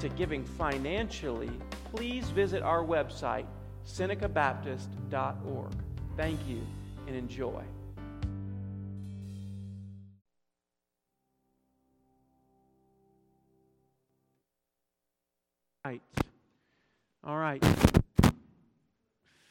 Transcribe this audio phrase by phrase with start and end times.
[0.00, 1.50] to giving financially,
[1.94, 3.46] please visit our website,
[3.86, 5.72] senecabaptist.org.
[6.16, 6.60] Thank you
[7.06, 7.62] and enjoy.
[17.28, 17.62] All right.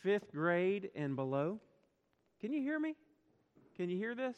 [0.02, 1.60] Fifth grade and below.
[2.42, 2.96] Can you hear me?
[3.76, 4.36] Can you hear this?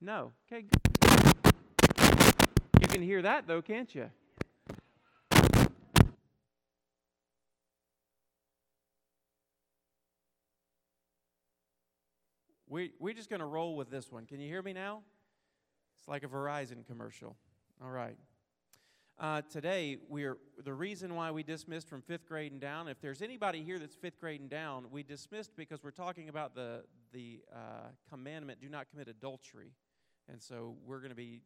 [0.00, 0.32] No.
[0.50, 0.64] Okay.
[2.80, 4.10] You can hear that though, can't you?
[12.70, 14.26] We, we're just going to roll with this one.
[14.26, 15.00] Can you hear me now?
[15.98, 17.34] It's like a Verizon commercial.
[17.82, 18.16] All right.
[19.18, 22.86] Uh, today, we're the reason why we dismissed from fifth grade and down.
[22.86, 26.54] If there's anybody here that's fifth grade and down, we dismissed because we're talking about
[26.54, 29.72] the the uh, commandment: do not commit adultery.
[30.30, 31.40] And so we're going to be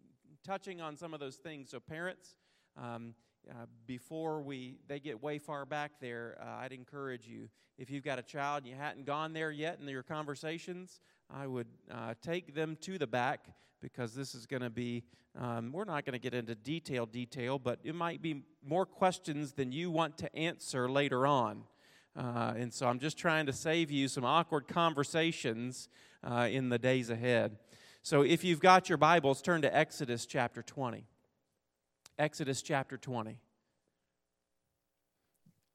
[0.45, 1.70] touching on some of those things.
[1.70, 2.34] So parents,
[2.77, 3.14] um,
[3.51, 7.48] uh, before we they get way far back there, uh, I'd encourage you
[7.79, 11.47] if you've got a child and you hadn't gone there yet in your conversations, I
[11.47, 13.47] would uh, take them to the back
[13.81, 15.03] because this is going to be,
[15.39, 19.53] um, we're not going to get into detail, detail, but it might be more questions
[19.55, 21.65] than you want to answer later on.
[22.15, 25.89] Uh, and so I'm just trying to save you some awkward conversations
[26.23, 27.57] uh, in the days ahead.
[28.03, 31.07] So if you've got your Bibles, turn to Exodus chapter 20.
[32.18, 33.38] Exodus chapter 20.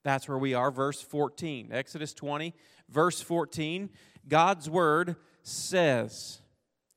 [0.04, 1.70] That's where we are, verse 14.
[1.72, 2.54] Exodus 20,
[2.90, 3.90] verse 14.
[4.28, 6.42] God's word says,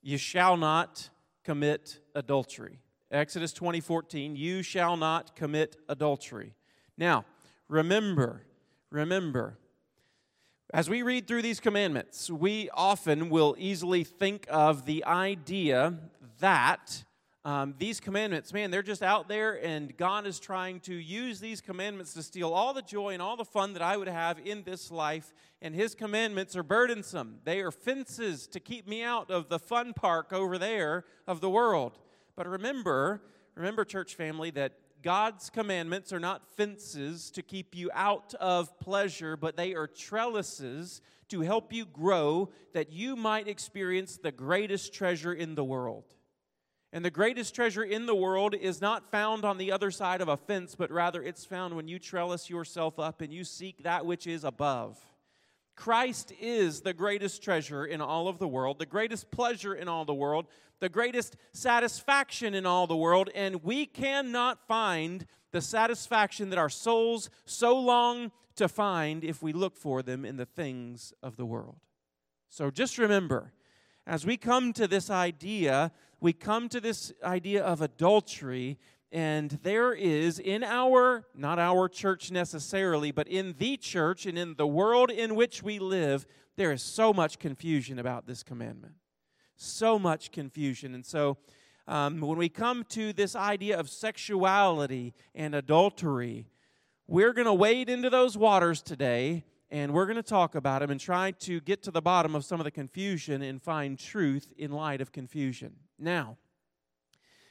[0.03, 1.11] you shall not
[1.45, 2.79] commit adultery.
[3.11, 6.55] Exodus 20, 14, you shall not commit adultery.
[6.97, 7.25] Now,
[7.69, 8.43] remember,
[8.91, 9.59] remember,
[10.73, 15.95] as we read through these commandments, we often will easily think of the idea
[16.39, 17.03] that
[17.43, 21.63] um, these commandments, man, they're just out there, and God is trying to use these
[21.63, 24.63] commandments to steal all the joy and all the fun that I would have in
[24.63, 25.33] this life.
[25.63, 27.39] And His commandments are burdensome.
[27.45, 31.49] They are fences to keep me out of the fun park over there of the
[31.49, 31.99] world.
[32.37, 33.23] But remember,
[33.55, 39.39] remember, church family, that God's commandments are not fences to keep you out of pleasure,
[39.39, 41.01] but they are trellises
[41.31, 46.05] to help you grow that you might experience the greatest treasure in the world.
[46.93, 50.29] And the greatest treasure in the world is not found on the other side of
[50.29, 54.05] a fence, but rather it's found when you trellis yourself up and you seek that
[54.05, 54.99] which is above.
[55.77, 60.05] Christ is the greatest treasure in all of the world, the greatest pleasure in all
[60.05, 60.47] the world,
[60.81, 66.69] the greatest satisfaction in all the world, and we cannot find the satisfaction that our
[66.69, 71.47] souls so long to find if we look for them in the things of the
[71.47, 71.79] world.
[72.49, 73.53] So just remember,
[74.07, 78.79] as we come to this idea we come to this idea of adultery,
[79.11, 84.55] and there is in our, not our church necessarily, but in the church and in
[84.57, 86.27] the world in which we live,
[86.57, 88.95] there is so much confusion about this commandment.
[89.57, 90.95] So much confusion.
[90.95, 91.39] And so,
[91.89, 96.47] um, when we come to this idea of sexuality and adultery,
[97.07, 100.91] we're going to wade into those waters today and we're going to talk about them
[100.91, 104.53] and try to get to the bottom of some of the confusion and find truth
[104.57, 105.77] in light of confusion.
[105.99, 106.37] Now,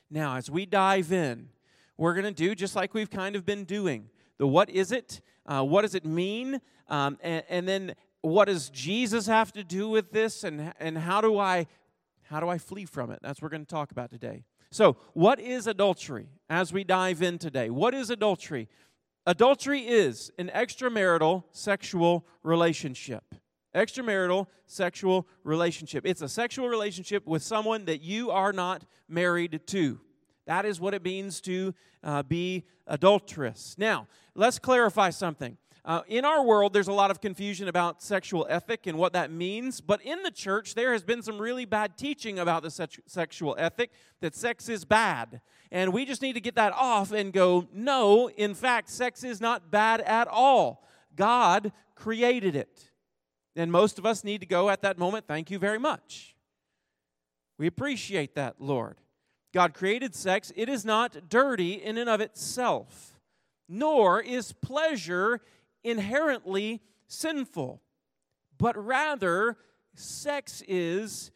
[0.10, 1.50] now as we dive in,
[1.98, 4.10] we're going to do just like we've kind of been doing.
[4.38, 5.22] The what is it?
[5.46, 6.62] Uh, what does it mean?
[6.88, 10.44] Um, and, and then what does Jesus have to do with this?
[10.44, 11.68] And, and how do I
[12.24, 13.20] how do I flee from it?
[13.24, 14.44] That's what we're going to talk about today.
[14.72, 17.72] So, what is adultery as we dive in today?
[17.72, 18.70] What is adultery?
[19.26, 23.24] Adultery is an extramarital sexual relationship.
[23.76, 26.06] Extramarital sexual relationship.
[26.06, 30.00] It's a sexual relationship with someone that you are not married to.
[30.48, 33.76] That is what it means to uh, be adulterous.
[33.78, 35.58] Now, let's clarify something.
[35.86, 39.32] Uh, in our world, there's a lot of confusion about sexual ethic and what that
[39.32, 43.02] means, but in the church, there has been some really bad teaching about the se-
[43.06, 43.92] sexual ethic
[44.22, 45.42] that sex is bad.
[45.72, 49.40] And we just need to get that off and go, no, in fact, sex is
[49.40, 50.88] not bad at all.
[51.16, 52.90] God created it.
[53.56, 56.36] And most of us need to go at that moment, thank you very much.
[57.58, 58.98] We appreciate that, Lord.
[59.54, 63.20] God created sex, it is not dirty in and of itself,
[63.68, 65.42] nor is pleasure
[65.84, 67.82] inherently sinful,
[68.58, 69.58] but rather,
[69.96, 71.32] sex is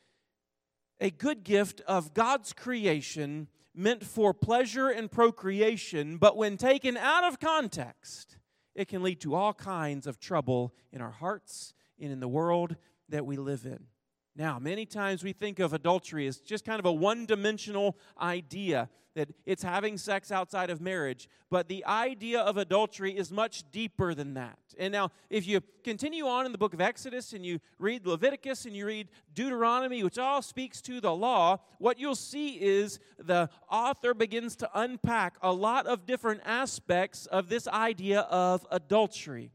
[0.99, 7.23] a good gift of God's creation meant for pleasure and procreation, but when taken out
[7.23, 8.37] of context,
[8.75, 12.75] it can lead to all kinds of trouble in our hearts and in the world
[13.09, 13.85] that we live in.
[14.35, 18.89] Now, many times we think of adultery as just kind of a one dimensional idea
[19.15, 21.29] that it's having sex outside of marriage.
[21.51, 24.57] But the idea of adultery is much deeper than that.
[24.79, 28.65] And now, if you continue on in the book of Exodus and you read Leviticus
[28.65, 33.49] and you read Deuteronomy, which all speaks to the law, what you'll see is the
[33.69, 39.51] author begins to unpack a lot of different aspects of this idea of adultery.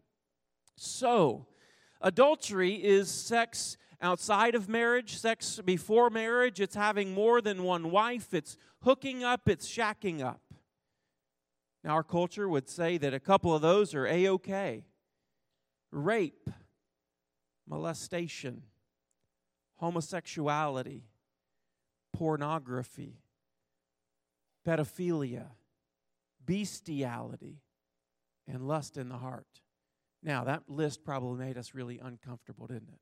[0.77, 1.47] So,
[2.01, 8.33] adultery is sex outside of marriage, sex before marriage, it's having more than one wife,
[8.33, 10.41] it's hooking up, it's shacking up.
[11.85, 14.85] Now, our culture would say that a couple of those are A OK.
[15.91, 16.51] Rape,
[17.67, 18.63] molestation,
[19.81, 21.05] homosexuality,
[22.13, 23.21] pornography,
[24.67, 25.47] pedophilia,
[26.45, 27.63] bestiality,
[28.47, 29.47] and lust in the heart.
[30.23, 33.01] Now, that list probably made us really uncomfortable, didn't it?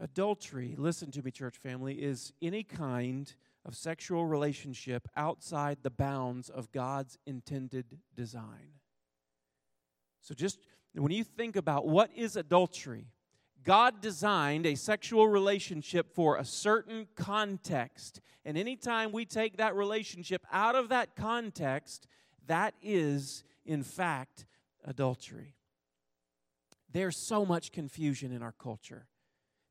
[0.00, 3.34] Adultery, listen to me, church family, is any kind
[3.66, 8.80] of sexual relationship outside the bounds of God's intended design.
[10.22, 10.58] So, just
[10.94, 13.08] when you think about what is adultery,
[13.62, 18.22] God designed a sexual relationship for a certain context.
[18.46, 22.06] And anytime we take that relationship out of that context,
[22.46, 24.46] that is, in fact,
[24.84, 25.56] adultery.
[26.90, 29.06] There's so much confusion in our culture.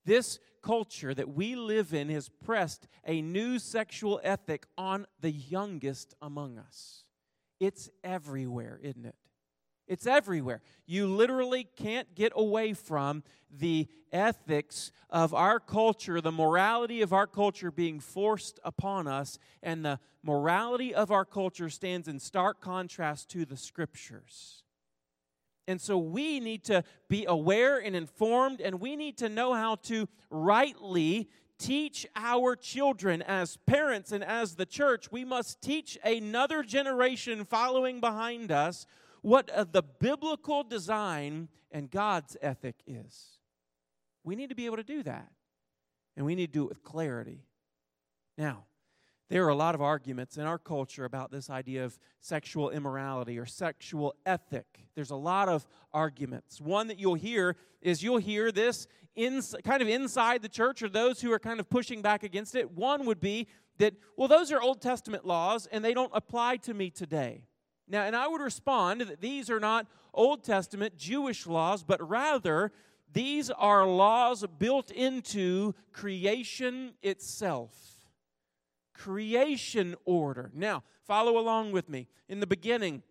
[0.06, 6.14] This culture that we live in has pressed a new sexual ethic on the youngest
[6.22, 7.06] among us.
[7.60, 9.16] It's everywhere, isn't it?
[9.88, 10.62] It's everywhere.
[10.86, 17.26] You literally can't get away from the ethics of our culture, the morality of our
[17.26, 23.30] culture being forced upon us, and the morality of our culture stands in stark contrast
[23.30, 24.64] to the scriptures.
[25.70, 29.76] And so we need to be aware and informed, and we need to know how
[29.84, 31.30] to rightly
[31.60, 35.12] teach our children as parents and as the church.
[35.12, 38.88] We must teach another generation following behind us
[39.22, 43.38] what uh, the biblical design and God's ethic is.
[44.24, 45.32] We need to be able to do that,
[46.18, 47.44] and we need to do it with clarity.
[48.40, 48.66] Now,
[49.30, 53.38] there are a lot of arguments in our culture about this idea of sexual immorality
[53.38, 54.88] or sexual ethic.
[54.96, 56.60] There's a lot of arguments.
[56.60, 60.90] One that you'll hear is you'll hear this in, kind of inside the church or
[60.90, 62.72] those who are kind of pushing back against it.
[62.72, 63.48] One would be
[63.78, 67.44] that, well, those are Old Testament laws and they don't apply to me today.
[67.88, 72.72] Now, and I would respond that these are not Old Testament Jewish laws, but rather
[73.14, 77.99] these are laws built into creation itself
[79.00, 80.52] creation order.
[80.54, 82.08] Now, follow along with me.
[82.28, 83.02] In the beginning,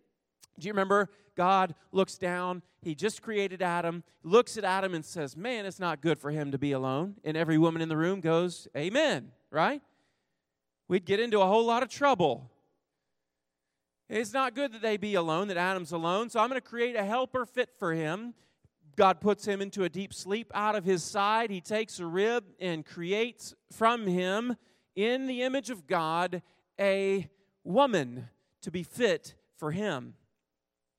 [0.59, 2.61] do you remember God looks down?
[2.81, 6.51] He just created Adam, looks at Adam and says, Man, it's not good for him
[6.51, 7.15] to be alone.
[7.23, 9.81] And every woman in the room goes, Amen, right?
[10.87, 12.51] We'd get into a whole lot of trouble.
[14.07, 16.95] It's not good that they be alone, that Adam's alone, so I'm going to create
[16.95, 18.33] a helper fit for him.
[18.95, 21.51] God puts him into a deep sleep out of his side.
[21.51, 24.55] He takes a rib and creates from him
[24.95, 26.41] in the image of God
[26.79, 27.29] a
[27.63, 28.29] woman
[28.61, 30.15] to be fit for him.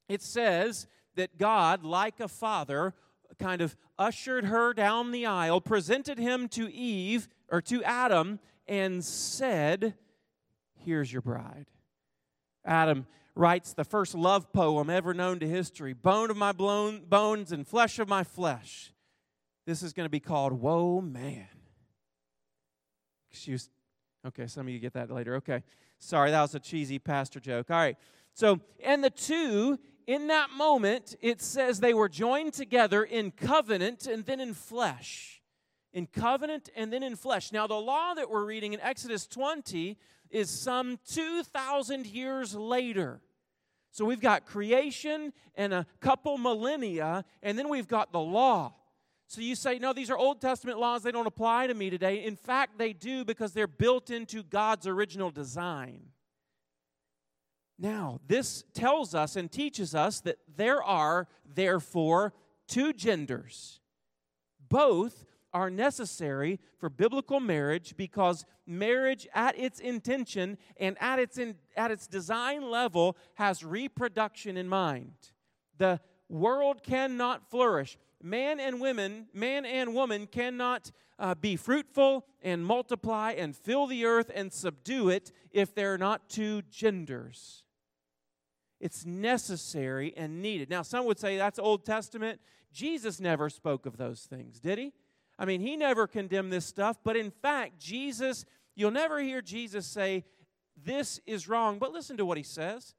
[0.09, 2.95] It says that God, like a father,
[3.39, 9.05] kind of ushered her down the aisle, presented him to Eve or to Adam, and
[9.05, 9.95] said,
[10.85, 11.67] Here's your bride.
[12.65, 17.53] Adam writes the first love poem ever known to history Bone of my blown, bones
[17.53, 18.93] and flesh of my flesh.
[19.67, 21.47] This is going to be called Whoa Man.
[23.31, 23.71] She was
[24.27, 25.37] Okay, some of you get that later.
[25.37, 25.63] Okay.
[25.99, 27.71] Sorry, that was a cheesy pastor joke.
[27.71, 27.97] All right.
[28.35, 34.07] So, and the two, in that moment, it says they were joined together in covenant
[34.07, 35.43] and then in flesh.
[35.93, 37.53] In covenant and then in flesh.
[37.53, 39.97] Now, the law that we're reading in Exodus 20
[40.31, 43.21] is some 2,000 years later.
[43.91, 48.75] So we've got creation and a couple millennia, and then we've got the law.
[49.31, 52.25] So you say, no, these are Old Testament laws, they don't apply to me today.
[52.25, 56.01] In fact, they do because they're built into God's original design.
[57.79, 62.35] Now, this tells us and teaches us that there are, therefore,
[62.67, 63.79] two genders.
[64.69, 71.55] Both are necessary for biblical marriage because marriage at its intention and at its in,
[71.77, 75.13] at its design level has reproduction in mind.
[75.79, 77.97] The world cannot flourish.
[78.23, 84.05] Man and women, man and woman cannot uh, be fruitful and multiply and fill the
[84.05, 87.65] earth and subdue it if they're not two genders.
[88.81, 90.71] It's necessary and needed.
[90.71, 92.41] Now, some would say that's Old Testament.
[92.73, 94.93] Jesus never spoke of those things, did he?
[95.39, 99.87] I mean, he never condemned this stuff, but in fact, Jesus, you'll never hear Jesus
[99.87, 100.25] say,
[100.77, 101.79] This is wrong.
[101.79, 102.95] But listen to what he says.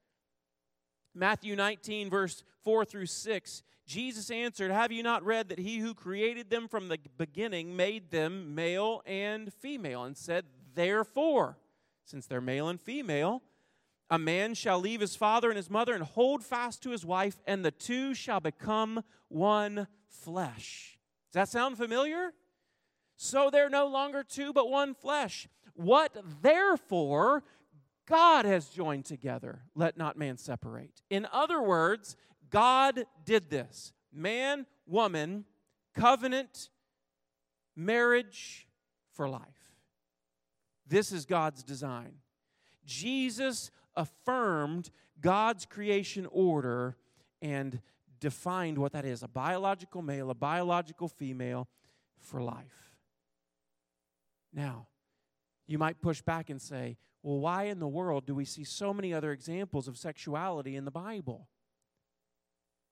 [1.13, 3.63] Matthew 19, verse 4 through 6.
[3.91, 8.09] Jesus answered, Have you not read that he who created them from the beginning made
[8.09, 10.05] them male and female?
[10.05, 11.57] And said, Therefore,
[12.05, 13.41] since they're male and female,
[14.09, 17.41] a man shall leave his father and his mother and hold fast to his wife,
[17.45, 20.97] and the two shall become one flesh.
[21.33, 22.31] Does that sound familiar?
[23.17, 25.49] So they're no longer two, but one flesh.
[25.73, 27.43] What therefore
[28.07, 31.01] God has joined together, let not man separate.
[31.09, 32.15] In other words,
[32.51, 35.45] God did this man, woman,
[35.95, 36.69] covenant,
[37.75, 38.67] marriage
[39.13, 39.41] for life.
[40.85, 42.15] This is God's design.
[42.85, 46.97] Jesus affirmed God's creation order
[47.41, 47.79] and
[48.19, 51.67] defined what that is a biological male, a biological female
[52.19, 52.95] for life.
[54.53, 54.87] Now,
[55.65, 58.93] you might push back and say, well, why in the world do we see so
[58.93, 61.47] many other examples of sexuality in the Bible?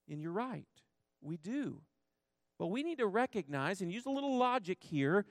[0.10, 0.66] And you're right,
[1.22, 1.82] we do.
[2.58, 5.26] But we need to recognize and use a little logic here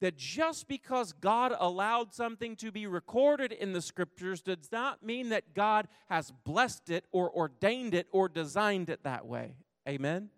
[0.00, 5.28] that just because God allowed something to be recorded in the scriptures does not mean
[5.28, 9.56] that God has blessed it or ordained it or designed it that way.
[9.86, 10.30] Amen?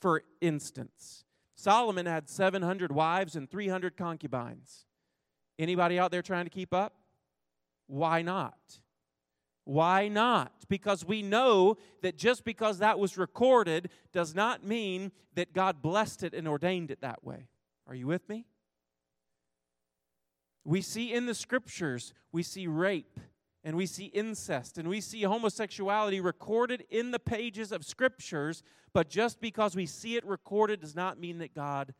[0.00, 1.24] For instance,
[1.56, 4.86] Solomon had 700 wives and 300 concubines.
[5.58, 6.94] Anybody out there trying to keep up?
[7.86, 8.58] Why not?
[9.64, 10.52] Why not?
[10.68, 16.22] Because we know that just because that was recorded does not mean that God blessed
[16.22, 17.48] it and ordained it that way.
[17.86, 18.46] Are you with me?
[20.64, 23.20] We see in the scriptures, we see rape
[23.62, 29.08] and we see incest and we see homosexuality recorded in the pages of scriptures, but
[29.08, 31.94] just because we see it recorded does not mean that God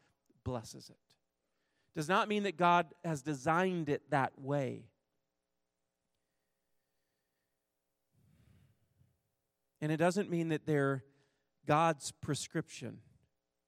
[0.44, 0.96] blesses it.
[1.94, 4.84] Does not mean that God has designed it that way.
[9.84, 11.04] And it doesn't mean that they're
[11.66, 13.00] God's prescription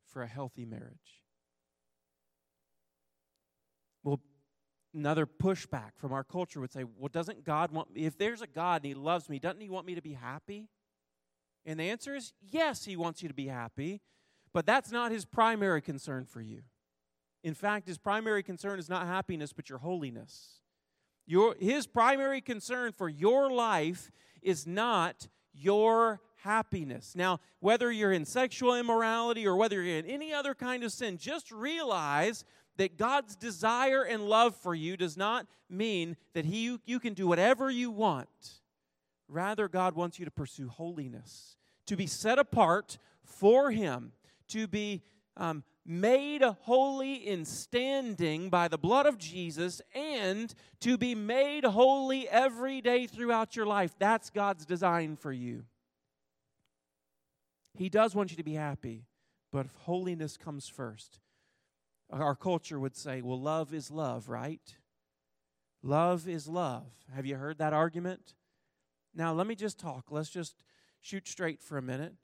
[0.07, 1.21] for a healthy marriage.
[4.03, 4.21] Well,
[4.95, 8.47] another pushback from our culture would say, well, doesn't God want me, if there's a
[8.47, 10.71] God and He loves me, doesn't He want me to be happy?
[11.67, 14.01] And the answer is yes, He wants you to be happy,
[14.55, 16.63] but that's not His primary concern for you.
[17.45, 20.61] In fact, His primary concern is not happiness, but your holiness.
[21.27, 27.15] Your, his primary concern for your life is not your happiness.
[27.17, 31.19] Now, whether you're in sexual immorality or whether you're in any other kind of sin,
[31.19, 32.45] just realize
[32.77, 37.27] that God's desire and love for you does not mean that he, you can do
[37.27, 38.61] whatever you want.
[39.29, 44.13] Rather, God wants you to pursue holiness, to be set apart for Him,
[44.49, 45.03] to be
[45.37, 52.29] um, made holy in standing by the blood of Jesus, and to be made holy
[52.29, 53.95] every day throughout your life.
[53.99, 55.65] That's God's design for you.
[57.75, 59.05] He does want you to be happy,
[59.53, 61.21] but holiness comes first.
[62.11, 64.77] Our culture would say, well, love is love, right?
[65.83, 66.87] Love is love.
[67.15, 68.35] Have you heard that argument?
[69.15, 70.07] Now, let me just talk.
[70.11, 70.65] Let's just
[71.01, 72.15] shoot straight for a minute.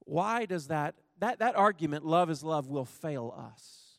[0.00, 0.94] Why does that,
[1.24, 3.98] that, that argument, love is love, will fail us?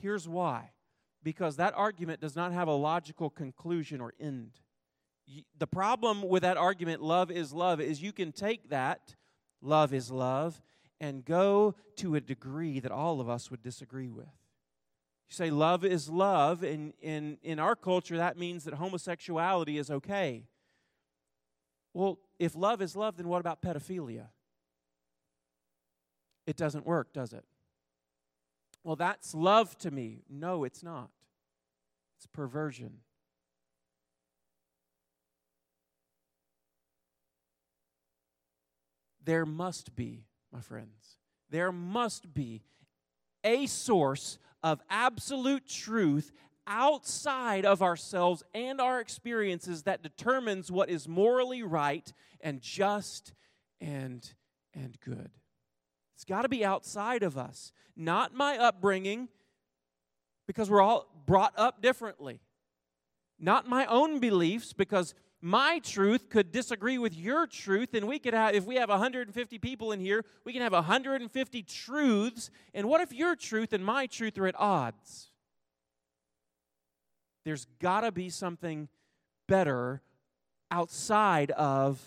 [0.00, 0.70] Here's why.
[1.22, 4.52] Because that argument does not have a logical conclusion or end.
[5.58, 9.14] The problem with that argument, love is love, is you can take that,
[9.60, 10.62] love is love,
[11.00, 14.24] and go to a degree that all of us would disagree with.
[14.24, 19.90] You say love is love, and in, in our culture, that means that homosexuality is
[19.90, 20.44] okay.
[21.92, 24.28] Well, if love is love, then what about pedophilia?
[26.46, 27.44] It doesn't work, does it?
[28.82, 30.22] Well, that's love to me.
[30.28, 31.10] No, it's not.
[32.18, 32.98] It's perversion.
[39.24, 41.16] There must be my friends.
[41.48, 42.62] There must be
[43.42, 46.30] a source of absolute truth
[46.66, 53.32] outside of ourselves and our experiences that determines what is morally right and just
[53.80, 54.34] and
[54.74, 55.30] and good.
[56.14, 59.28] It's got to be outside of us, not my upbringing,
[60.46, 62.40] because we're all brought up differently.
[63.38, 68.32] Not my own beliefs, because my truth could disagree with your truth, and we could
[68.32, 72.50] have, if we have 150 people in here, we can have 150 truths.
[72.72, 75.30] And what if your truth and my truth are at odds?
[77.44, 78.88] There's got to be something
[79.48, 80.00] better
[80.70, 82.00] outside of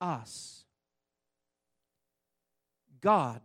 [0.00, 0.65] us.
[3.00, 3.40] God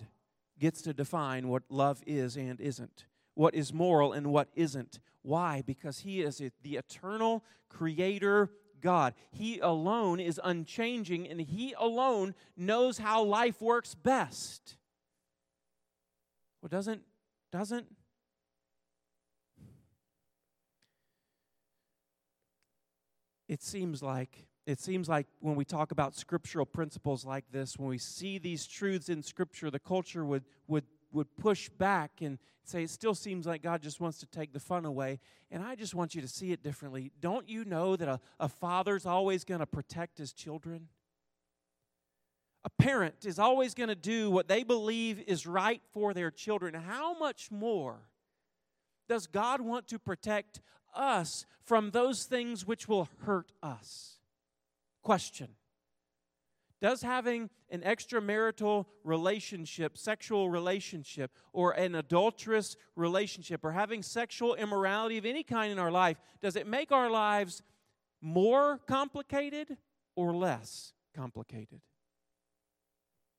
[0.60, 5.00] gets to define what love is and isn't, what is moral and what isn't.
[5.22, 5.64] Why?
[5.66, 9.14] Because He is the eternal creator God.
[9.32, 14.78] He alone is unchanging and He alone knows how life works best.
[16.62, 17.02] Well, doesn't,
[17.52, 17.88] doesn't,
[23.48, 27.90] it seems like it seems like when we talk about scriptural principles like this, when
[27.90, 32.84] we see these truths in Scripture, the culture would, would, would push back and say,
[32.84, 35.20] It still seems like God just wants to take the fun away.
[35.50, 37.12] And I just want you to see it differently.
[37.20, 40.88] Don't you know that a, a father's always going to protect his children?
[42.64, 46.76] A parent is always going to do what they believe is right for their children.
[46.76, 48.02] How much more
[49.10, 50.62] does God want to protect
[50.94, 54.20] us from those things which will hurt us?
[55.02, 55.50] Question
[56.82, 65.18] Does having an extramarital relationship, sexual relationship, or an adulterous relationship, or having sexual immorality
[65.18, 67.64] of any kind in our life, does it make our lives
[68.22, 69.78] more complicated
[70.16, 71.82] or less complicated?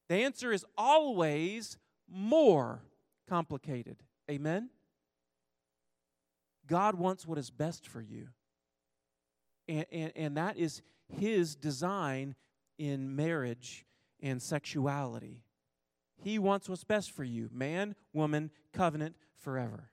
[0.08, 1.78] The answer is always
[2.08, 2.82] more
[3.28, 3.96] complicated.
[4.30, 4.70] Amen?
[6.66, 8.28] God wants what is best for you.
[9.68, 10.82] And, and, and that is
[11.18, 12.34] his design
[12.78, 13.86] in marriage
[14.20, 15.42] and sexuality.
[16.22, 19.90] He wants what's best for you man, woman, covenant forever.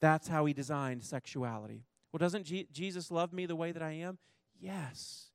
[0.00, 1.84] That's how he designed sexuality.
[2.12, 4.18] Well, doesn't G- Jesus love me the way that I am?
[4.58, 5.26] Yes.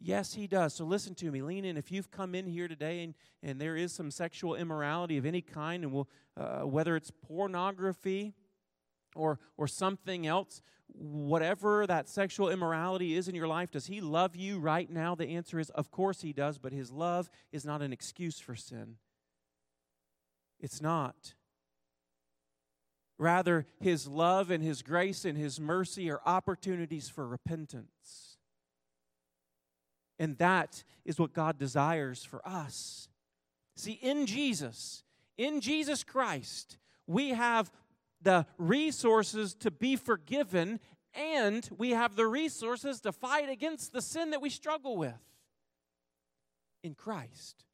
[0.00, 0.74] Yes, he does.
[0.74, 1.42] So listen to me.
[1.42, 1.76] Lean in.
[1.76, 5.40] If you've come in here today and, and there is some sexual immorality of any
[5.40, 8.34] kind, and we'll, uh, whether it's pornography
[9.18, 14.36] or, or something else, whatever that sexual immorality is in your life, does He love
[14.36, 15.14] you right now?
[15.14, 18.54] The answer is, of course He does, but His love is not an excuse for
[18.54, 18.96] sin.
[20.60, 21.34] It's not.
[23.18, 28.36] Rather, His love and His grace and His mercy are opportunities for repentance.
[30.18, 33.08] And that is what God desires for us.
[33.76, 35.04] See, in Jesus,
[35.36, 37.70] in Jesus Christ, we have
[38.22, 40.80] the resources to be forgiven,
[41.14, 45.20] and we have the resources to fight against the sin that we struggle with
[46.82, 47.64] in Christ.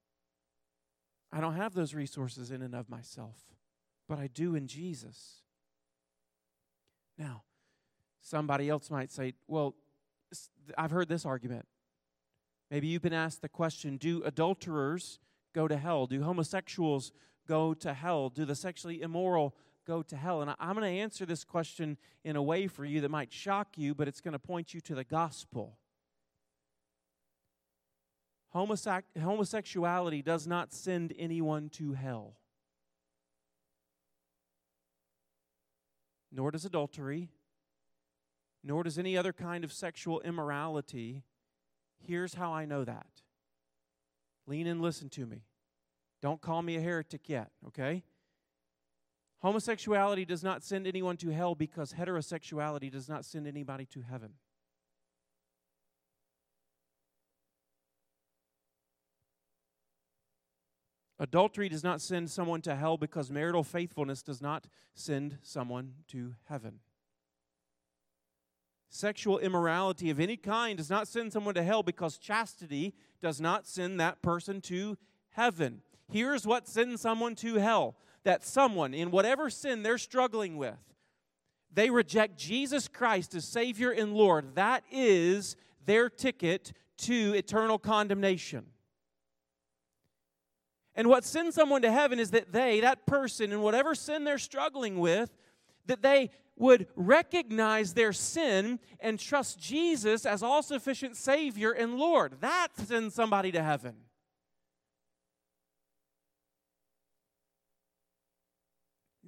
[1.33, 3.37] I don't have those resources in and of myself,
[4.09, 5.42] but I do in Jesus.
[7.18, 7.42] Now,
[8.20, 9.74] somebody else might say, well,
[10.76, 11.66] I've heard this argument.
[12.70, 15.18] Maybe you've been asked the question do adulterers
[15.54, 16.07] go to hell?
[16.07, 17.12] Do homosexuals
[17.46, 18.30] go to hell?
[18.30, 19.54] Do the sexually immoral
[19.87, 20.42] go to hell?
[20.42, 23.77] And I'm going to answer this question in a way for you that might shock
[23.77, 25.79] you, but it's going to point you to the gospel.
[28.53, 32.37] homosexuality does not send anyone to hell,
[36.31, 37.31] nor does adultery,
[38.62, 41.23] nor does any other kind of sexual immorality.
[41.99, 43.23] Here's how I know that.
[44.47, 45.42] Lean and listen to me.
[46.23, 48.05] Don't call me a heretic yet, okay?
[49.44, 54.30] Homosexuality does not send anyone to hell because heterosexuality does not send anybody to heaven.
[61.18, 66.37] Adultery does not send someone to hell because marital faithfulness does not send someone to
[66.44, 66.80] heaven.
[68.88, 73.66] Sexual immorality of any kind does not send someone to hell because chastity does not
[73.66, 74.96] send that person to
[75.33, 75.83] heaven.
[76.11, 80.78] Here's what sends someone to hell that someone, in whatever sin they're struggling with,
[81.72, 84.54] they reject Jesus Christ as Savior and Lord.
[84.54, 88.66] That is their ticket to eternal condemnation.
[90.94, 94.38] And what sends someone to heaven is that they, that person, in whatever sin they're
[94.38, 95.30] struggling with,
[95.87, 102.40] that they would recognize their sin and trust Jesus as all sufficient Savior and Lord.
[102.40, 103.94] That sends somebody to heaven.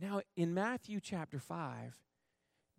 [0.00, 1.96] Now, in Matthew chapter 5,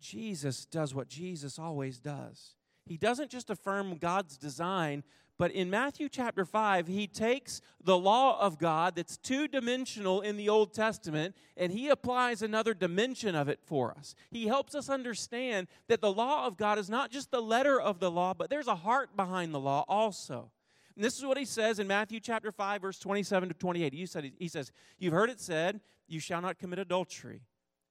[0.00, 2.54] Jesus does what Jesus always does.
[2.86, 5.02] He doesn't just affirm God's design
[5.38, 10.36] But in Matthew chapter 5, he takes the law of God that's two dimensional in
[10.36, 14.16] the Old Testament and he applies another dimension of it for us.
[14.32, 18.00] He helps us understand that the law of God is not just the letter of
[18.00, 20.50] the law, but there's a heart behind the law also.
[20.96, 23.92] And this is what he says in Matthew chapter 5, verse 27 to 28.
[23.92, 24.08] He,
[24.40, 27.42] he says, You've heard it said, You shall not commit adultery.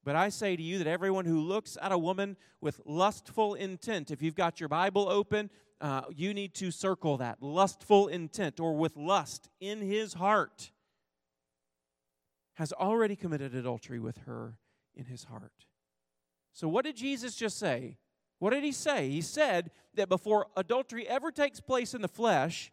[0.03, 4.09] But I say to you that everyone who looks at a woman with lustful intent,
[4.09, 5.49] if you've got your Bible open,
[5.81, 10.71] uh, you need to circle that lustful intent or with lust in his heart
[12.55, 14.57] has already committed adultery with her
[14.95, 15.65] in his heart.
[16.53, 17.97] So, what did Jesus just say?
[18.39, 19.09] What did he say?
[19.09, 22.71] He said that before adultery ever takes place in the flesh,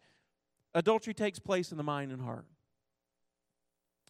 [0.74, 2.46] adultery takes place in the mind and heart.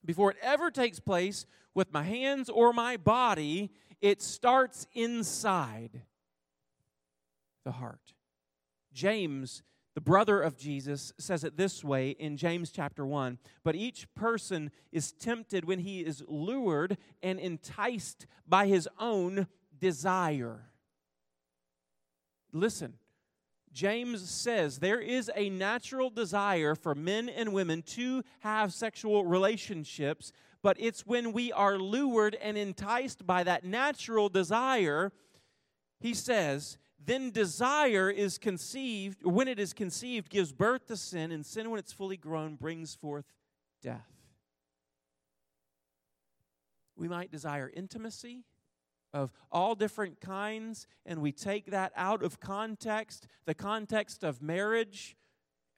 [0.05, 6.03] Before it ever takes place with my hands or my body, it starts inside
[7.65, 8.13] the heart.
[8.93, 9.63] James,
[9.95, 14.71] the brother of Jesus, says it this way in James chapter 1 But each person
[14.93, 19.47] is tempted when he is lured and enticed by his own
[19.79, 20.71] desire.
[22.53, 22.95] Listen,
[23.75, 30.33] James says there is a natural desire for men and women to have sexual relationships,
[30.63, 35.13] but it's when we are lured and enticed by that natural desire,
[36.01, 41.45] he says, then desire is conceived, when it is conceived, gives birth to sin, and
[41.45, 43.27] sin, when it's fully grown, brings forth
[43.83, 44.09] death.
[46.97, 48.45] We might desire intimacy
[49.15, 55.17] of all different kinds, and we take that out of context, the context of marriage,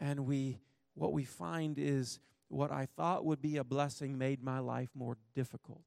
[0.00, 0.58] and we
[0.94, 2.18] what we find is
[2.48, 5.84] what I thought would be a blessing made my life more difficult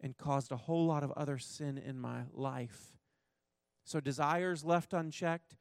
[0.00, 2.98] and caused a whole lot of other sin in my life.
[3.84, 5.56] So, desires left unchecked,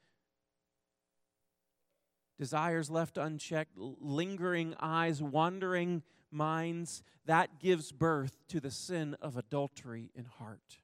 [2.37, 6.03] desires left unchecked, lingering eyes, wandering
[6.37, 10.77] minds, that gives birth to the sin of adultery in heart.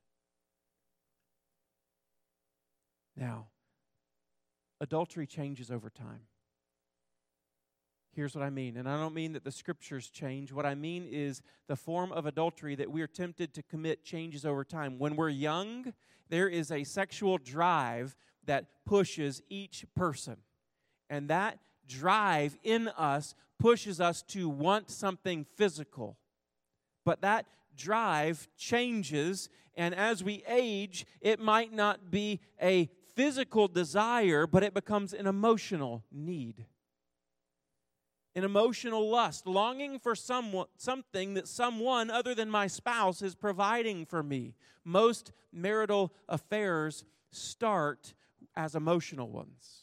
[3.15, 3.47] Now,
[4.81, 6.21] adultery changes over time.
[8.15, 8.77] Here's what I mean.
[8.77, 10.51] And I don't mean that the scriptures change.
[10.51, 14.45] What I mean is the form of adultery that we are tempted to commit changes
[14.45, 14.99] over time.
[14.99, 15.93] When we're young,
[16.29, 20.37] there is a sexual drive that pushes each person.
[21.09, 26.17] And that drive in us pushes us to want something physical.
[27.05, 34.47] But that drive changes, and as we age, it might not be a physical desire,
[34.47, 36.65] but it becomes an emotional need
[38.35, 44.05] an emotional lust, longing for someone, something that someone other than my spouse is providing
[44.05, 44.55] for me.
[44.83, 48.13] Most marital affairs start
[48.55, 49.82] as emotional ones.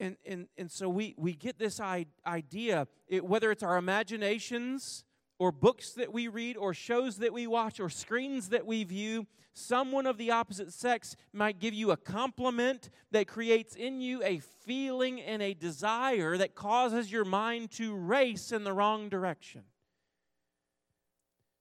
[0.00, 5.04] And, and, and so we, we get this idea, it, whether it's our imaginations
[5.38, 9.26] or books that we read or shows that we watch or screens that we view,
[9.52, 14.38] someone of the opposite sex might give you a compliment that creates in you a
[14.38, 19.64] feeling and a desire that causes your mind to race in the wrong direction.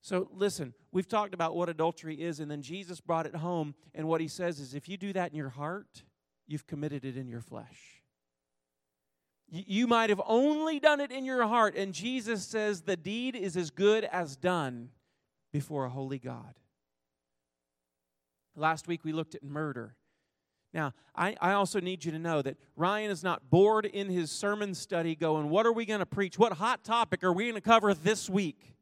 [0.01, 3.75] So, listen, we've talked about what adultery is, and then Jesus brought it home.
[3.93, 6.03] And what he says is if you do that in your heart,
[6.47, 7.98] you've committed it in your flesh.
[9.51, 13.57] You might have only done it in your heart, and Jesus says the deed is
[13.57, 14.89] as good as done
[15.51, 16.53] before a holy God.
[18.55, 19.95] Last week we looked at murder.
[20.73, 24.29] Now, I, I also need you to know that Ryan is not bored in his
[24.29, 26.37] sermon study going, What are we going to preach?
[26.37, 28.75] What hot topic are we going to cover this week?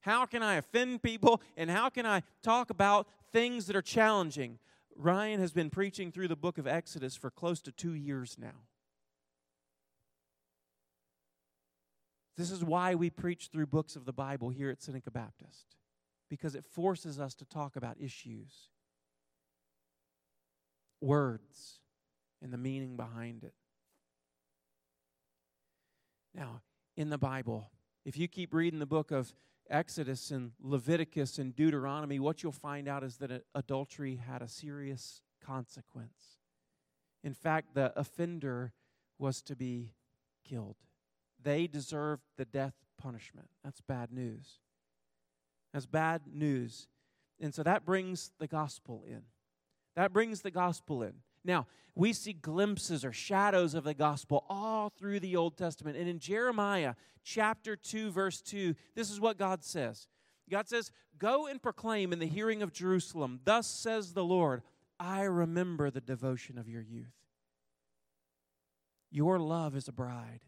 [0.00, 1.40] How can I offend people?
[1.56, 4.58] And how can I talk about things that are challenging?
[4.96, 8.68] Ryan has been preaching through the book of Exodus for close to two years now.
[12.36, 15.76] This is why we preach through books of the Bible here at Seneca Baptist,
[16.28, 18.70] because it forces us to talk about issues,
[21.00, 21.80] words,
[22.42, 23.54] and the meaning behind it.
[26.34, 26.62] Now,
[26.96, 27.70] in the Bible,
[28.04, 29.32] if you keep reading the book of
[29.70, 35.22] Exodus and Leviticus and Deuteronomy, what you'll find out is that adultery had a serious
[35.40, 36.38] consequence.
[37.22, 38.72] In fact, the offender
[39.18, 39.94] was to be
[40.44, 40.76] killed.
[41.44, 43.48] They deserved the death punishment.
[43.62, 44.58] That's bad news.
[45.72, 46.88] That's bad news.
[47.40, 49.22] And so that brings the gospel in.
[49.96, 51.14] That brings the gospel in.
[51.44, 55.96] Now, we see glimpses or shadows of the gospel all through the Old Testament.
[55.96, 60.08] And in Jeremiah chapter 2, verse 2, this is what God says
[60.50, 64.62] God says, Go and proclaim in the hearing of Jerusalem, Thus says the Lord,
[64.98, 67.14] I remember the devotion of your youth.
[69.10, 70.40] Your love is a bride.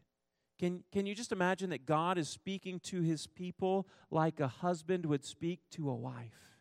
[0.59, 5.05] Can, can you just imagine that God is speaking to his people like a husband
[5.07, 6.57] would speak to a wife?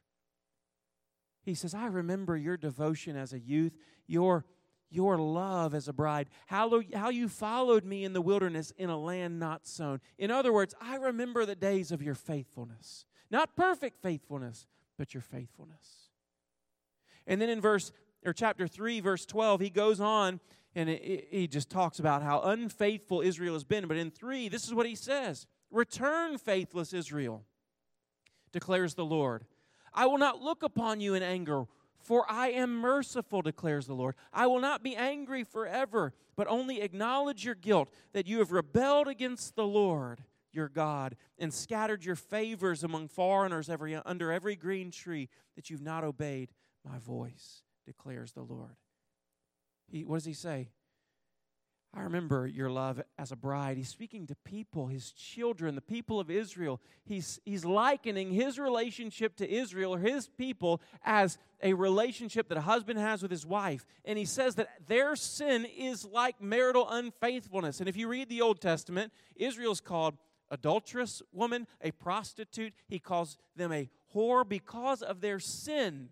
[1.43, 3.77] He says, I remember your devotion as a youth,
[4.07, 4.45] your,
[4.89, 8.99] your love as a bride, how, how you followed me in the wilderness in a
[8.99, 10.01] land not sown.
[10.17, 13.05] In other words, I remember the days of your faithfulness.
[13.29, 14.65] Not perfect faithfulness,
[14.97, 16.09] but your faithfulness.
[17.27, 17.91] And then in verse
[18.25, 20.39] or chapter 3 verse 12 he goes on
[20.75, 23.87] and he just talks about how unfaithful Israel has been.
[23.87, 27.45] But in 3 this is what he says, "Return faithless Israel,"
[28.51, 29.45] declares the Lord.
[29.93, 31.65] "I will not look upon you in anger,
[31.97, 34.15] for I am merciful," declares the Lord.
[34.33, 39.07] "I will not be angry forever, but only acknowledge your guilt that you have rebelled
[39.07, 44.89] against the Lord." your God and scattered your favors among foreigners every, under every green
[44.89, 48.77] tree that you've not obeyed my voice, declares the Lord.
[49.87, 50.69] He, what does he say?
[51.97, 53.77] I remember your love as a bride.
[53.77, 56.81] He's speaking to people, his children, the people of Israel.
[57.05, 62.61] He's, he's likening his relationship to Israel or his people as a relationship that a
[62.61, 63.85] husband has with his wife.
[64.03, 67.79] And he says that their sin is like marital unfaithfulness.
[67.79, 70.17] And if you read the Old Testament, Israel's called
[70.51, 72.73] adulterous woman, a prostitute.
[72.87, 76.09] He calls them a whore because of their sin.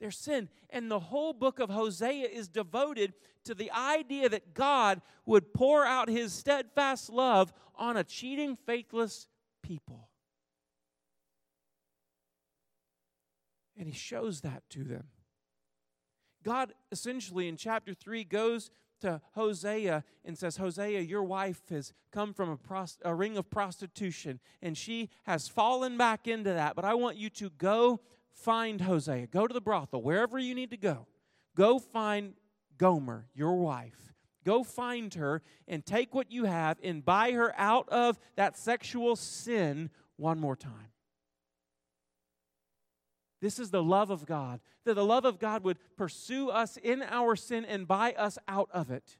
[0.00, 0.48] Their sin.
[0.70, 5.84] And the whole book of Hosea is devoted to the idea that God would pour
[5.84, 9.26] out his steadfast love on a cheating, faithless
[9.62, 10.08] people.
[13.78, 15.04] And he shows that to them.
[16.42, 22.32] God essentially in chapter 3 goes to Hosea and says, Hosea, your wife has come
[22.32, 26.76] from a, prost- a, ring of prostitution and she has fallen back into that.
[26.76, 28.00] But I want you to go
[28.36, 29.26] find Hosea.
[29.26, 31.06] Go to the brothel, wherever you need to go.
[31.56, 32.34] Go find
[32.78, 34.14] Gomer, your wife.
[34.44, 39.16] Go find her and take what you have and buy her out of that sexual
[39.16, 40.92] sin one more time.
[43.40, 44.60] This is the love of God.
[44.84, 48.68] That the love of God would pursue us in our sin and buy us out
[48.72, 49.18] of it.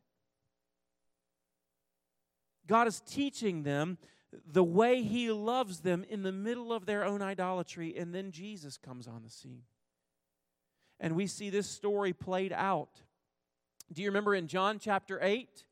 [2.67, 3.99] God is teaching them
[4.47, 8.77] the way He loves them in the middle of their own idolatry, and then Jesus
[8.77, 9.63] comes on the scene.
[10.99, 13.03] And we see this story played out.
[13.93, 15.65] Do you remember in John chapter 8?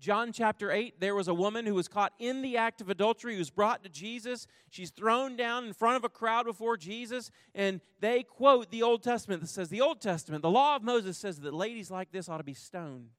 [0.00, 3.34] John chapter 8, there was a woman who was caught in the act of adultery,
[3.34, 4.46] who was brought to Jesus.
[4.70, 9.02] She's thrown down in front of a crowd before Jesus, and they quote the Old
[9.02, 12.30] Testament that says, The Old Testament, the law of Moses says that ladies like this
[12.30, 13.10] ought to be stoned.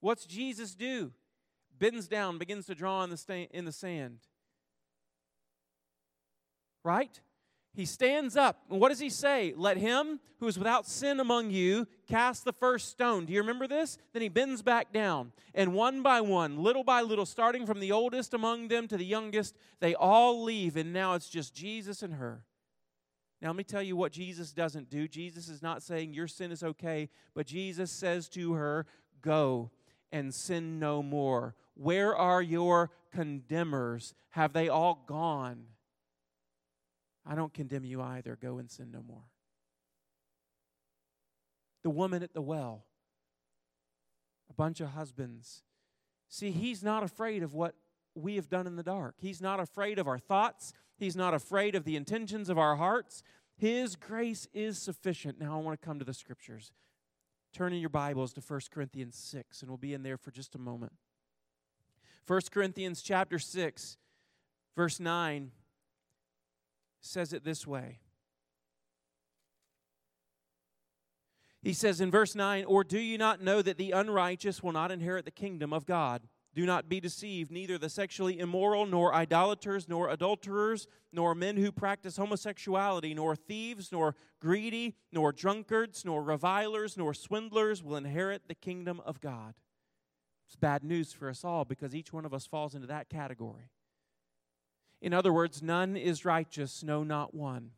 [0.00, 1.12] What's Jesus do?
[1.80, 4.20] Bends down, begins to draw in the, sta- in the sand.
[6.84, 7.20] Right?
[7.74, 8.62] he stands up.
[8.68, 9.54] And what does he say?
[9.56, 13.26] Let him who is without sin among you cast the first stone.
[13.26, 13.96] Do you remember this?
[14.12, 15.32] Then he bends back down.
[15.54, 19.04] And one by one, little by little, starting from the oldest among them to the
[19.04, 20.76] youngest, they all leave.
[20.76, 22.44] And now it's just Jesus and her.
[23.40, 25.08] Now, let me tell you what Jesus doesn't do.
[25.08, 28.84] Jesus is not saying your sin is okay, but Jesus says to her,
[29.22, 29.70] Go
[30.12, 31.54] and sin no more.
[31.80, 34.14] Where are your condemners?
[34.32, 35.64] Have they all gone?
[37.24, 38.36] I don't condemn you either.
[38.36, 39.24] Go and sin no more.
[41.82, 42.84] The woman at the well,
[44.50, 45.62] a bunch of husbands.
[46.28, 47.76] See, he's not afraid of what
[48.14, 49.14] we have done in the dark.
[49.16, 50.74] He's not afraid of our thoughts.
[50.98, 53.22] He's not afraid of the intentions of our hearts.
[53.56, 55.40] His grace is sufficient.
[55.40, 56.72] Now I want to come to the scriptures.
[57.54, 60.54] Turn in your Bibles to 1 Corinthians 6, and we'll be in there for just
[60.54, 60.92] a moment.
[62.26, 63.96] 1 Corinthians chapter 6,
[64.76, 65.50] verse 9
[67.00, 68.00] says it this way.
[71.62, 74.90] He says in verse 9, Or do you not know that the unrighteous will not
[74.90, 76.22] inherit the kingdom of God?
[76.52, 77.52] Do not be deceived.
[77.52, 83.92] Neither the sexually immoral, nor idolaters, nor adulterers, nor men who practice homosexuality, nor thieves,
[83.92, 89.54] nor greedy, nor drunkards, nor revilers, nor swindlers will inherit the kingdom of God.
[90.50, 93.70] It's bad news for us all because each one of us falls into that category.
[95.00, 97.70] In other words, none is righteous, no, not one.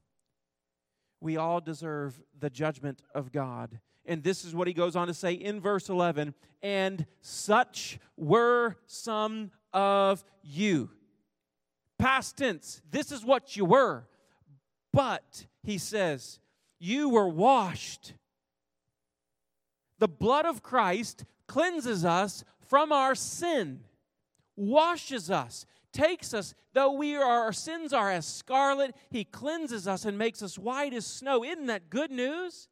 [1.20, 3.78] We all deserve the judgment of God.
[4.06, 6.32] And this is what he goes on to say in verse 11
[6.62, 10.88] and such were some of you.
[11.98, 14.08] Past tense, this is what you were.
[14.94, 16.40] But, he says,
[16.78, 18.14] you were washed.
[19.98, 23.80] The blood of Christ cleanses us from our sin,
[24.56, 30.06] washes us, takes us, though we are, our sins are as scarlet, He cleanses us
[30.06, 31.44] and makes us white as snow.
[31.44, 32.68] Isn't that good news?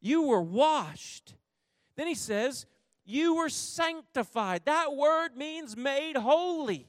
[0.00, 1.34] You were washed.
[1.96, 2.64] Then He says,
[3.04, 4.62] You were sanctified.
[4.64, 6.88] That word means made holy.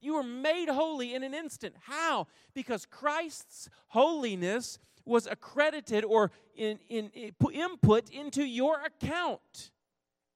[0.00, 1.74] You were made holy in an instant.
[1.80, 2.28] How?
[2.54, 9.72] Because Christ's holiness was accredited or in, in, in, input into your account.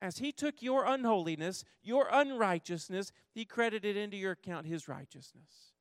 [0.02, 5.74] As he took your unholiness, your unrighteousness, he credited into your account his righteousness.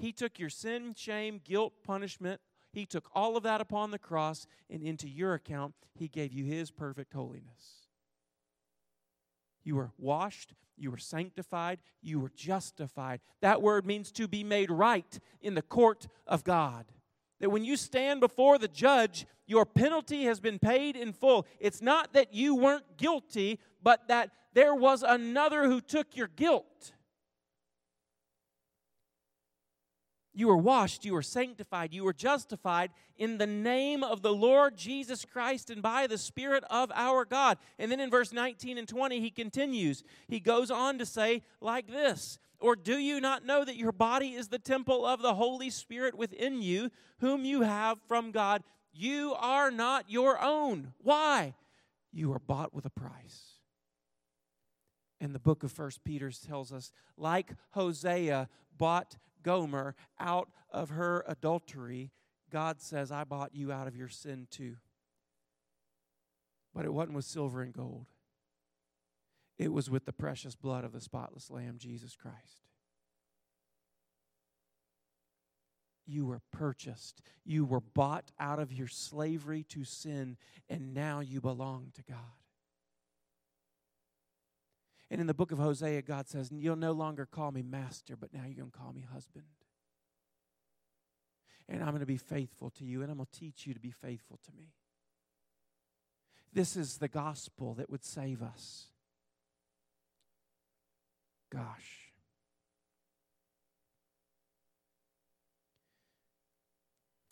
[0.00, 2.40] He took your sin, shame, guilt, punishment,
[2.72, 6.44] he took all of that upon the cross, and into your account, he gave you
[6.44, 7.88] his perfect holiness.
[9.62, 13.20] You were washed, you were sanctified, you were justified.
[13.42, 16.86] That word means to be made right in the court of God
[17.42, 21.44] that when you stand before the judge, your penalty has been paid in full.
[21.58, 26.92] It's not that you weren't guilty, but that there was another who took your guilt.
[30.34, 34.76] You were washed, you were sanctified, you were justified in the name of the Lord
[34.76, 37.58] Jesus Christ and by the Spirit of our God.
[37.78, 40.02] And then in verse 19 and 20, he continues.
[40.28, 44.34] He goes on to say, like this or do you not know that your body
[44.34, 48.62] is the temple of the Holy Spirit within you, whom you have from God?
[48.92, 50.92] You are not your own.
[50.98, 51.54] Why?
[52.12, 53.58] You are bought with a price.
[55.20, 61.24] And the book of First Peter tells us, like Hosea bought Gomer out of her
[61.26, 62.10] adultery,
[62.50, 64.76] God says, I bought you out of your sin too.
[66.74, 68.06] But it wasn't with silver and gold.
[69.58, 72.62] It was with the precious blood of the spotless Lamb, Jesus Christ.
[76.06, 77.22] You were purchased.
[77.44, 80.36] You were bought out of your slavery to sin,
[80.68, 82.41] and now you belong to God.
[85.12, 88.32] And in the book of Hosea, God says, You'll no longer call me master, but
[88.32, 89.44] now you're going to call me husband.
[91.68, 93.78] And I'm going to be faithful to you, and I'm going to teach you to
[93.78, 94.72] be faithful to me.
[96.54, 98.86] This is the gospel that would save us.
[101.50, 102.08] Gosh.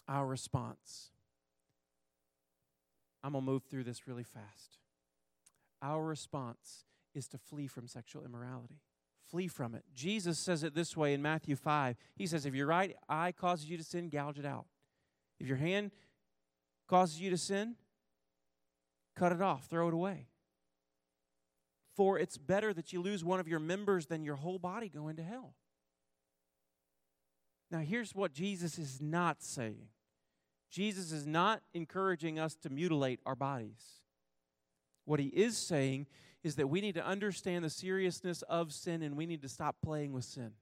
[0.07, 1.09] Our response.
[3.25, 4.77] I'm going to move through this really fast.
[5.81, 8.81] Our response is to flee from sexual immorality.
[9.31, 9.85] Flee from it.
[9.94, 11.96] Jesus says it this way in Matthew 5.
[12.16, 14.66] He says, If your right eye causes you to sin, gouge it out.
[15.38, 15.92] If your hand
[16.88, 17.77] causes you to sin,
[19.16, 20.27] cut it off, throw it away.
[21.94, 25.09] For it's better that you lose one of your members than your whole body go
[25.09, 25.55] into hell.
[27.70, 29.88] Now, here's what Jesus is not saying
[30.70, 34.01] Jesus is not encouraging us to mutilate our bodies.
[35.05, 36.07] What he is saying
[36.42, 39.76] is that we need to understand the seriousness of sin and we need to stop
[39.83, 40.53] playing with sin.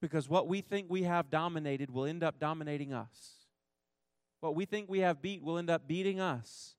[0.00, 3.46] Because what we think we have dominated will end up dominating us.
[4.40, 6.76] What we think we have beat will end up beating us.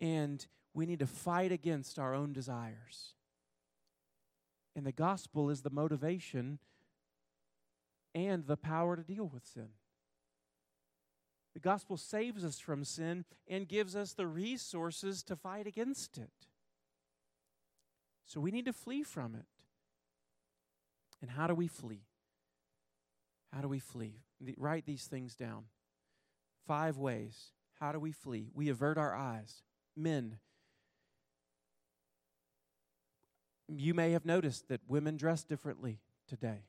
[0.00, 3.14] And we need to fight against our own desires.
[4.76, 6.58] And the gospel is the motivation
[8.14, 9.68] and the power to deal with sin.
[11.56, 16.28] The gospel saves us from sin and gives us the resources to fight against it.
[18.26, 19.46] So we need to flee from it.
[21.22, 22.02] And how do we flee?
[23.54, 24.20] How do we flee?
[24.58, 25.64] Write these things down.
[26.66, 27.52] Five ways.
[27.80, 28.50] How do we flee?
[28.54, 29.62] We avert our eyes.
[29.96, 30.36] Men,
[33.66, 36.64] you may have noticed that women dress differently today.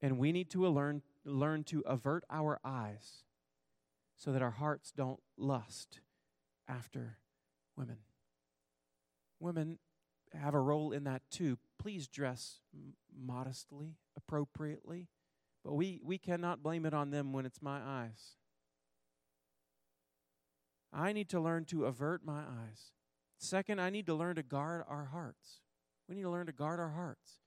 [0.00, 3.24] And we need to learn, learn to avert our eyes
[4.16, 6.00] so that our hearts don't lust
[6.68, 7.18] after
[7.76, 7.98] women.
[9.38, 9.78] Women
[10.34, 11.58] have a role in that too.
[11.78, 12.60] Please dress
[13.18, 15.08] modestly, appropriately,
[15.64, 18.36] but we, we cannot blame it on them when it's my eyes.
[20.92, 22.92] I need to learn to avert my eyes
[23.40, 25.60] Second, I need to learn to guard our hearts.
[26.06, 27.40] We need to learn to guard our hearts.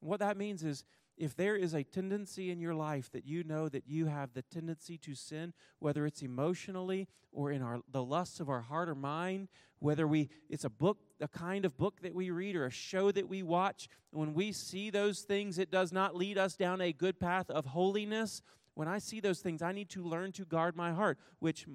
[0.00, 0.82] What that means is
[1.18, 4.42] if there is a tendency in your life that you know that you have the
[4.42, 8.94] tendency to sin, whether it's emotionally or in our the lusts of our heart or
[8.94, 9.48] mind,
[9.80, 13.10] whether we it's a book, a kind of book that we read or a show
[13.10, 16.92] that we watch, when we see those things, it does not lead us down a
[16.92, 18.42] good path of holiness.
[18.74, 21.66] When I see those things, I need to learn to guard my heart, which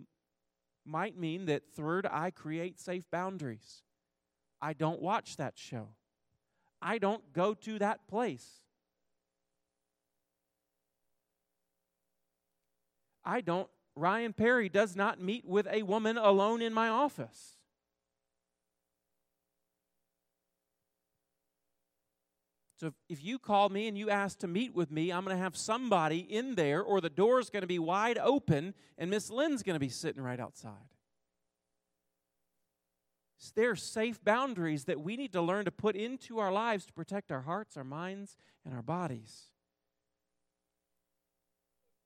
[0.86, 3.84] might mean that third, I create safe boundaries.
[4.62, 5.90] I don't watch that show.
[6.82, 8.63] I don't go to that place.
[13.26, 17.58] I don't, Ryan Perry does not meet with a woman alone in my office.
[22.84, 25.42] So if, you call me and you ask to meet with me, I'm going to
[25.42, 29.64] have somebody in there, or the door's going to be wide open, and Miss Lynn's
[29.64, 30.74] going to be sitting right outside.
[33.38, 36.86] So there are safe boundaries that we need to learn to put into our lives
[36.88, 39.53] to protect our hearts, our minds, and our bodies.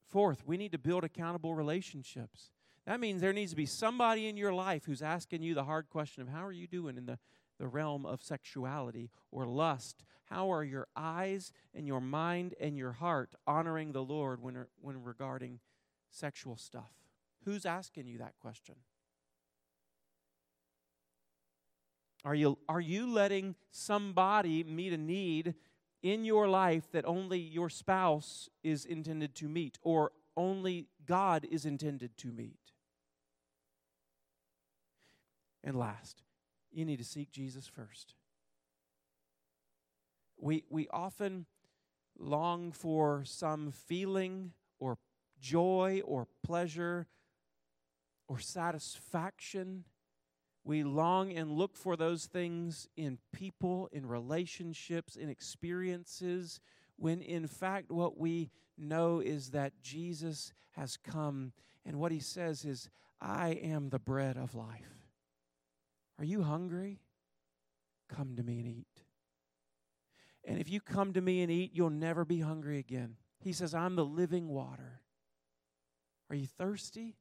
[0.09, 2.51] Fourth, we need to build accountable relationships.
[2.85, 5.89] That means there needs to be somebody in your life who's asking you the hard
[5.89, 7.19] question of how are you doing in the,
[7.59, 10.05] the realm of sexuality or lust?
[10.25, 15.03] How are your eyes and your mind and your heart honoring the Lord when, when
[15.03, 15.59] regarding
[16.09, 16.91] sexual stuff?
[17.43, 18.75] Who's asking you that question?
[22.23, 25.55] Are you, are you letting somebody meet a need
[26.01, 31.65] in your life that only your spouse is intended to meet or only God is
[31.65, 32.59] intended to meet?
[35.63, 36.23] And last,
[36.71, 38.13] you need to seek Jesus first.
[40.39, 41.45] We, we often
[42.19, 44.97] long for some feeling or
[45.39, 47.07] joy or pleasure
[48.27, 49.83] or satisfaction.
[50.67, 56.59] We long and look for those things in people, in relationships, in experiences,
[56.97, 61.53] when in fact what we know is that Jesus has come,
[61.85, 62.89] and what he says is,
[63.21, 65.07] I am the bread of life.
[66.19, 66.99] Are you hungry?
[68.09, 69.03] Come to me and eat.
[70.43, 73.15] And if you come to me and eat, you'll never be hungry again.
[73.39, 74.99] He says, I'm the living water.
[76.29, 77.15] Are you thirsty?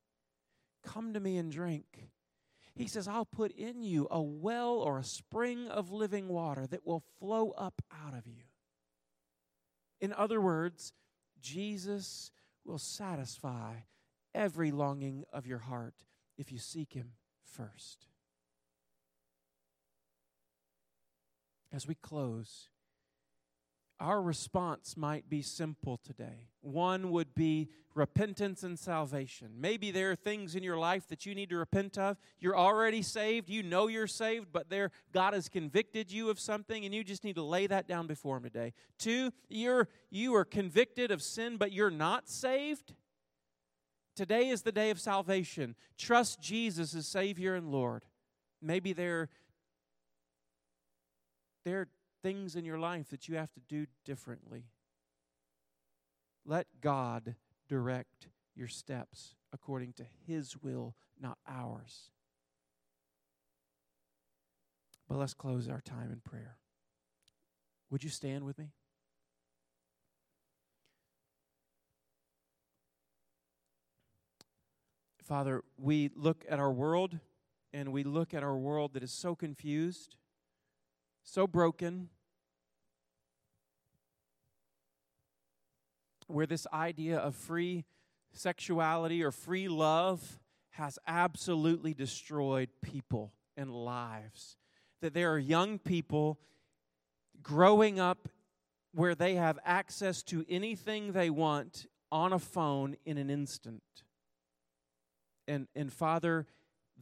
[0.85, 2.09] Come to me and drink.
[2.77, 6.87] He says, I'll put in you a well or a spring of living water that
[6.87, 8.45] will flow up out of you.
[10.01, 10.93] In other words,
[11.41, 12.31] Jesus
[12.65, 13.77] will satisfy
[14.35, 15.95] every longing of your heart
[16.37, 17.13] if you seek Him
[17.43, 18.09] first.
[21.77, 22.69] as we close,
[23.99, 26.49] our response might be simple today.
[26.61, 29.53] One would be repentance and salvation.
[29.59, 32.19] Maybe there are things in your life that you need to repent of.
[32.39, 36.85] You're already saved, you know you're saved, but there God has convicted you of something
[36.85, 38.75] and you just need to lay that down before him today.
[38.99, 42.95] Two, you're you are convicted of sin but you're not saved.
[44.15, 45.75] Today is the day of salvation.
[45.99, 48.05] Trust Jesus as Savior and Lord.
[48.61, 49.31] Maybe there
[51.65, 51.89] there
[52.27, 54.65] things in your life that you have to do differently.
[56.45, 57.37] Let God
[57.69, 62.11] direct your steps according to His will, not ours.
[65.09, 66.57] But let's close our time in prayer.
[67.91, 68.73] Would you stand with me?
[75.23, 77.21] Father, we look at our world
[77.73, 80.17] and we look at our world that is so confused
[81.27, 82.09] so broken,
[86.27, 87.85] where this idea of free
[88.33, 90.39] sexuality or free love
[90.71, 94.57] has absolutely destroyed people and lives.
[95.01, 96.39] That there are young people
[97.43, 98.29] growing up
[98.93, 103.83] where they have access to anything they want on a phone in an instant.
[105.49, 106.47] And, and Father,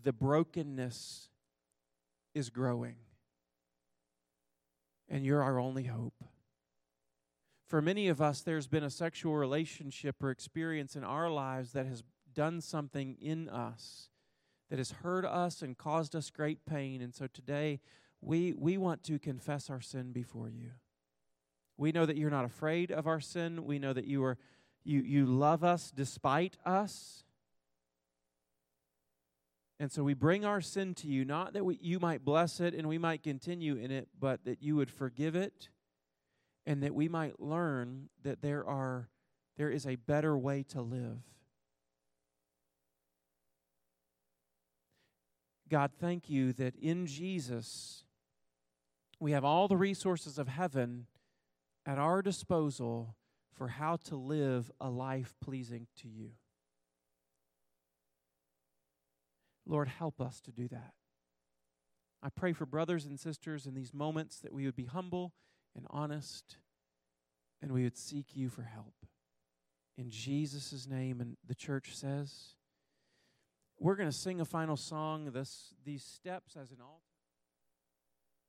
[0.02, 1.28] the brokenness
[2.34, 2.96] is growing
[5.08, 6.24] and you're our only hope.
[7.74, 11.86] For many of us, there's been a sexual relationship or experience in our lives that
[11.86, 14.10] has done something in us,
[14.70, 17.02] that has hurt us and caused us great pain.
[17.02, 17.80] And so today,
[18.20, 20.70] we, we want to confess our sin before you.
[21.76, 23.64] We know that you're not afraid of our sin.
[23.64, 24.38] We know that you, are,
[24.84, 27.24] you, you love us despite us.
[29.80, 32.72] And so we bring our sin to you, not that we, you might bless it
[32.72, 35.70] and we might continue in it, but that you would forgive it
[36.66, 39.08] and that we might learn that there are
[39.56, 41.20] there is a better way to live.
[45.68, 48.04] God, thank you that in Jesus
[49.20, 51.06] we have all the resources of heaven
[51.86, 53.16] at our disposal
[53.52, 56.30] for how to live a life pleasing to you.
[59.66, 60.92] Lord, help us to do that.
[62.22, 65.32] I pray for brothers and sisters in these moments that we would be humble
[65.76, 66.56] and honest
[67.64, 68.94] and we would seek you for help.
[69.96, 72.56] In Jesus' name, and the church says,
[73.78, 77.13] we're going to sing a final song, this, these steps as an altar.